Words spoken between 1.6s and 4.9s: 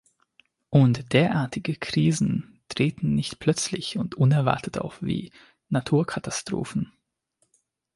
Krisen treten nicht plötzlich und unerwartet